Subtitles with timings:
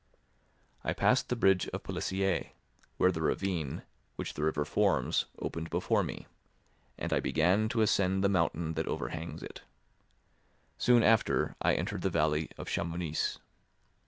[0.83, 2.53] I passed the bridge of Pélissier,
[2.97, 3.83] where the ravine,
[4.15, 6.25] which the river forms, opened before me,
[6.97, 9.61] and I began to ascend the mountain that overhangs it.
[10.79, 13.37] Soon after, I entered the valley of Chamounix.